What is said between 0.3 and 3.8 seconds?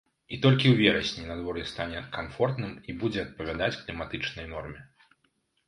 І толькі ў верасні надвор'е стане камфортным і будзе адпавядаць